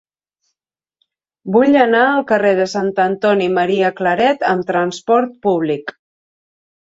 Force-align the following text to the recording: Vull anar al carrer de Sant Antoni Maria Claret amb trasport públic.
Vull 1.55 1.77
anar 1.81 1.99
al 2.13 2.23
carrer 2.31 2.53
de 2.61 2.65
Sant 2.71 2.89
Antoni 3.03 3.49
Maria 3.57 3.91
Claret 3.99 4.47
amb 4.53 4.67
trasport 4.73 5.37
públic. 5.47 5.95